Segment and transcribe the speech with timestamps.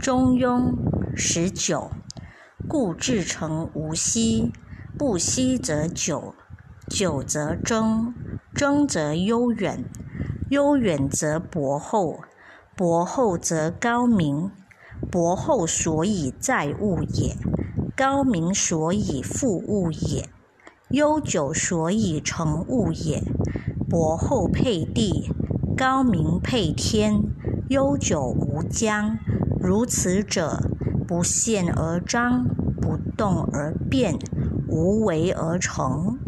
[0.04, 0.74] 《中庸》
[1.16, 1.90] 十九，
[2.68, 4.52] 故至诚无息，
[4.98, 6.34] 不息则久，
[6.86, 8.12] 久则争，
[8.54, 9.86] 争则悠远，
[10.50, 12.20] 悠远则博厚，
[12.76, 14.50] 博厚则高明，
[15.10, 17.34] 博厚所以载物也，
[17.96, 20.28] 高明所以复物也，
[20.90, 23.22] 悠久所以成物也。
[23.88, 25.30] 博厚配地，
[25.74, 27.22] 高明配天，
[27.70, 29.18] 悠久无疆。
[29.58, 30.60] 如此者，
[31.06, 32.44] 不现而彰，
[32.80, 34.14] 不动而变，
[34.68, 36.18] 无为而成。